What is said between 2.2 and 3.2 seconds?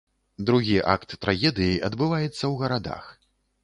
ў гарадах.